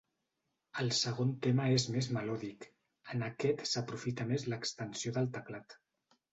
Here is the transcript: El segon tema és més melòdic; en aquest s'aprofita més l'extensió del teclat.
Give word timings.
El 0.83 0.87
segon 0.99 1.33
tema 1.47 1.67
és 1.73 1.85
més 1.97 2.09
melòdic; 2.17 2.67
en 3.15 3.27
aquest 3.29 3.63
s'aprofita 3.75 4.29
més 4.33 4.51
l'extensió 4.51 5.17
del 5.21 5.33
teclat. 5.41 5.81